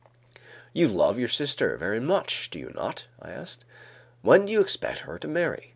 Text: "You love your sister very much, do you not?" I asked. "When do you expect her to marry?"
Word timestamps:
"You 0.73 0.87
love 0.87 1.19
your 1.19 1.27
sister 1.27 1.77
very 1.77 1.99
much, 1.99 2.49
do 2.49 2.57
you 2.57 2.71
not?" 2.73 3.05
I 3.21 3.29
asked. 3.29 3.65
"When 4.23 4.47
do 4.47 4.51
you 4.51 4.59
expect 4.59 5.01
her 5.01 5.19
to 5.19 5.27
marry?" 5.27 5.69